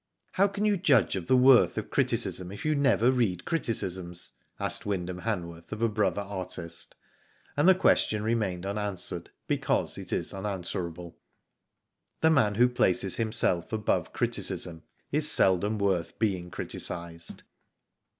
[0.31, 4.83] "How can you judge of the worth of criticism if you never read criticisms?" asked
[4.83, 6.95] Wynd ham Hanworth of a brother .artist;
[7.55, 11.19] and the ques tion remained unanswered because it is unanswer able.
[12.21, 17.43] The man who places himself above criticism is seldom worth being criticised.